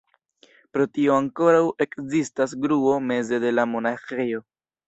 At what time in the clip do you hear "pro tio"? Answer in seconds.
0.77-1.11